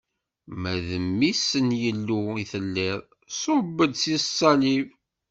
[0.59, 2.99] Ma d Mmi-s n Yillu i telliḍ,
[3.39, 4.87] ṣubb-d si ṣṣalib.